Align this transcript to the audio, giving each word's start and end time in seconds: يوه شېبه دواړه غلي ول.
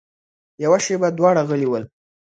يوه 0.63 0.79
شېبه 0.85 1.07
دواړه 1.17 1.41
غلي 1.49 1.67
ول. 1.69 1.83